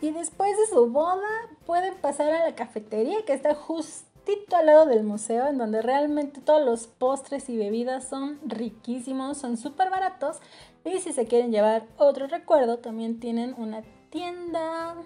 [0.00, 1.26] Y después de su boda
[1.64, 6.40] pueden pasar a la cafetería que está justito al lado del museo en donde realmente
[6.40, 10.38] todos los postres y bebidas son riquísimos, son súper baratos
[10.84, 14.96] y si se quieren llevar otro recuerdo también tienen una tienda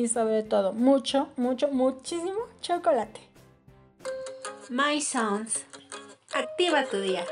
[0.00, 3.20] y sobre todo mucho, mucho, muchísimo chocolate.
[4.68, 5.64] My Sounds.
[6.32, 7.24] Activa tu día.